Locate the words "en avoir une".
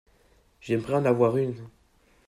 0.95-1.69